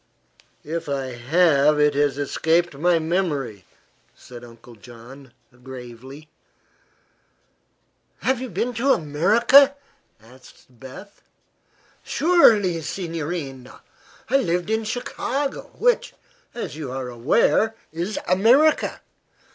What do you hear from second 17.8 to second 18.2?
is